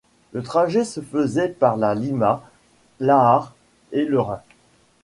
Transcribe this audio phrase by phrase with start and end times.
[0.31, 2.41] Le trajet se faisait par la Limmat,
[2.99, 3.53] l'Aar
[3.91, 4.41] et le Rhin.